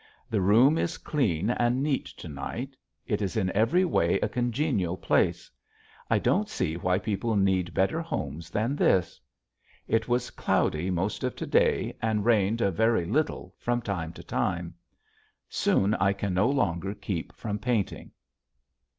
The 0.31 0.41
room 0.41 0.79
is 0.79 0.97
clean 0.97 1.51
and 1.51 1.83
neat 1.83 2.07
to 2.07 2.27
night; 2.27 2.75
it 3.05 3.21
is 3.21 3.37
in 3.37 3.51
every 3.51 3.85
way 3.85 4.19
a 4.19 4.27
congenial 4.29 4.97
place. 4.97 5.47
I 6.09 6.17
don't 6.17 6.49
see 6.49 6.75
why 6.75 6.97
people 6.97 7.35
need 7.35 7.75
better 7.75 8.01
homes 8.01 8.49
than 8.49 8.75
this. 8.75 9.21
It 9.87 10.07
was 10.07 10.31
cloudy 10.31 10.89
most 10.89 11.23
of 11.23 11.35
to 11.35 11.45
day 11.45 11.95
and 12.01 12.25
rained 12.25 12.61
a 12.61 12.71
very 12.71 13.05
little 13.05 13.53
from 13.59 13.83
time 13.83 14.11
to 14.13 14.23
time. 14.23 14.73
Soon 15.47 15.93
I 15.93 16.13
can 16.13 16.33
no 16.33 16.49
longer 16.49 16.95
keep 16.95 17.31
from 17.35 17.59
painting. 17.59 18.09